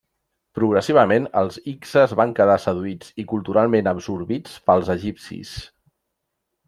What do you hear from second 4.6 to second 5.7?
pels egipcis.